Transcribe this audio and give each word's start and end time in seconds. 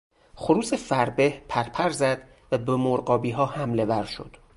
خروس 0.35 0.73
فربه 0.73 1.41
پرپر 1.49 1.89
زد 1.89 2.21
و 2.51 2.57
به 2.57 2.75
مرغابیها 2.75 3.45
حملهور 3.45 4.05
شد. 4.05 4.37